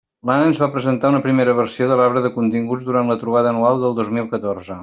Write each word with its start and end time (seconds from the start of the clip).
L'Anna 0.27 0.45
ens 0.51 0.61
va 0.63 0.69
presentar 0.77 1.11
una 1.13 1.19
primera 1.25 1.55
versió 1.59 1.91
de 1.91 1.99
l'arbre 2.01 2.25
de 2.25 2.33
continguts 2.41 2.89
durant 2.91 3.15
la 3.15 3.21
trobada 3.25 3.55
anual 3.57 3.83
del 3.85 3.99
dos 4.01 4.15
mil 4.19 4.31
catorze. 4.37 4.79